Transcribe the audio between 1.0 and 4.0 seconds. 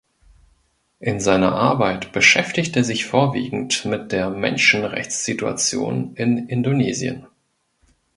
seiner Arbeit beschäftigt er sich vorwiegend